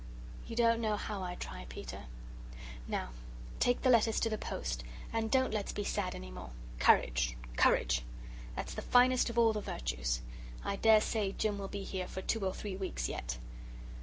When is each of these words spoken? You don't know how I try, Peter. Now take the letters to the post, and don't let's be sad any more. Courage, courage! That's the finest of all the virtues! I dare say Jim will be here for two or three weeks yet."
You 0.47 0.55
don't 0.55 0.81
know 0.81 0.95
how 0.97 1.21
I 1.21 1.35
try, 1.35 1.67
Peter. 1.69 2.05
Now 2.87 3.09
take 3.59 3.83
the 3.83 3.91
letters 3.91 4.19
to 4.21 4.31
the 4.31 4.37
post, 4.39 4.83
and 5.13 5.29
don't 5.29 5.53
let's 5.53 5.71
be 5.73 5.83
sad 5.83 6.15
any 6.15 6.31
more. 6.31 6.49
Courage, 6.79 7.37
courage! 7.55 8.01
That's 8.55 8.73
the 8.73 8.81
finest 8.81 9.29
of 9.29 9.37
all 9.37 9.53
the 9.53 9.61
virtues! 9.61 10.21
I 10.65 10.75
dare 10.77 11.01
say 11.01 11.33
Jim 11.33 11.59
will 11.59 11.67
be 11.67 11.83
here 11.83 12.07
for 12.07 12.23
two 12.23 12.43
or 12.43 12.53
three 12.55 12.75
weeks 12.75 13.07
yet." 13.09 13.37